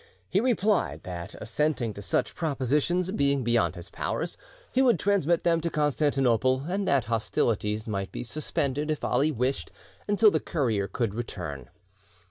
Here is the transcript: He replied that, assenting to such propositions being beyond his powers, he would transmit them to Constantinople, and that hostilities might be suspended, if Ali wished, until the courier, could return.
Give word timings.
He 0.27 0.39
replied 0.39 1.03
that, 1.03 1.35
assenting 1.39 1.93
to 1.93 2.01
such 2.01 2.33
propositions 2.33 3.11
being 3.11 3.43
beyond 3.43 3.75
his 3.75 3.91
powers, 3.91 4.35
he 4.71 4.81
would 4.81 4.97
transmit 4.97 5.43
them 5.43 5.61
to 5.61 5.69
Constantinople, 5.69 6.63
and 6.67 6.87
that 6.87 7.05
hostilities 7.05 7.87
might 7.87 8.11
be 8.11 8.23
suspended, 8.23 8.89
if 8.89 9.03
Ali 9.03 9.31
wished, 9.31 9.71
until 10.07 10.31
the 10.31 10.39
courier, 10.39 10.87
could 10.87 11.13
return. 11.13 11.69